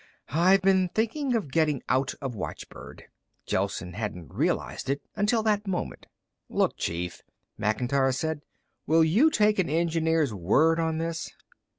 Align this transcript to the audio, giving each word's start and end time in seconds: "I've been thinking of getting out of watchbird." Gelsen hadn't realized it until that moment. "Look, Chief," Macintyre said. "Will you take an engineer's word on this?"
"I've 0.33 0.63
been 0.63 0.89
thinking 0.89 1.35
of 1.35 1.51
getting 1.51 1.83
out 1.87 2.15
of 2.23 2.33
watchbird." 2.33 3.03
Gelsen 3.45 3.93
hadn't 3.93 4.33
realized 4.33 4.89
it 4.89 5.03
until 5.15 5.43
that 5.43 5.67
moment. 5.67 6.07
"Look, 6.49 6.75
Chief," 6.75 7.21
Macintyre 7.55 8.11
said. 8.11 8.41
"Will 8.87 9.03
you 9.03 9.29
take 9.29 9.59
an 9.59 9.69
engineer's 9.69 10.33
word 10.33 10.79
on 10.79 10.97
this?" 10.97 11.29